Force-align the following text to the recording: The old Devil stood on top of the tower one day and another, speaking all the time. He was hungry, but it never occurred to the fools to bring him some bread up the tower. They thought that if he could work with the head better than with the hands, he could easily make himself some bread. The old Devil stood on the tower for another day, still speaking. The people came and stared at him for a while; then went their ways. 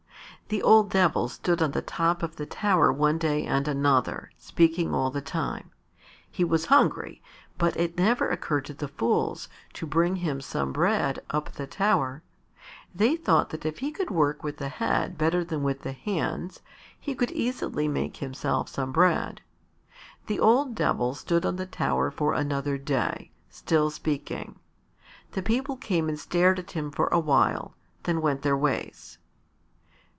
The 0.49 0.61
old 0.63 0.89
Devil 0.89 1.29
stood 1.29 1.61
on 1.61 1.71
top 1.71 2.21
of 2.21 2.35
the 2.35 2.45
tower 2.45 2.91
one 2.91 3.17
day 3.17 3.45
and 3.45 3.69
another, 3.69 4.31
speaking 4.37 4.93
all 4.93 5.09
the 5.09 5.21
time. 5.21 5.71
He 6.29 6.43
was 6.43 6.65
hungry, 6.65 7.21
but 7.57 7.77
it 7.77 7.97
never 7.97 8.27
occurred 8.27 8.65
to 8.65 8.73
the 8.73 8.89
fools 8.89 9.47
to 9.71 9.85
bring 9.87 10.17
him 10.17 10.41
some 10.41 10.73
bread 10.73 11.21
up 11.29 11.53
the 11.53 11.67
tower. 11.67 12.21
They 12.93 13.15
thought 13.15 13.51
that 13.51 13.65
if 13.65 13.77
he 13.79 13.91
could 13.93 14.11
work 14.11 14.43
with 14.43 14.57
the 14.57 14.67
head 14.67 15.17
better 15.17 15.45
than 15.45 15.63
with 15.63 15.83
the 15.83 15.93
hands, 15.93 16.59
he 16.99 17.15
could 17.15 17.31
easily 17.31 17.87
make 17.87 18.17
himself 18.17 18.67
some 18.67 18.91
bread. 18.91 19.39
The 20.27 20.41
old 20.41 20.75
Devil 20.75 21.15
stood 21.15 21.45
on 21.45 21.55
the 21.55 21.65
tower 21.65 22.11
for 22.11 22.33
another 22.33 22.77
day, 22.77 23.31
still 23.47 23.89
speaking. 23.89 24.59
The 25.31 25.41
people 25.41 25.77
came 25.77 26.09
and 26.09 26.19
stared 26.19 26.59
at 26.59 26.71
him 26.71 26.91
for 26.91 27.07
a 27.07 27.19
while; 27.19 27.73
then 28.03 28.19
went 28.21 28.41
their 28.41 28.57
ways. 28.57 29.17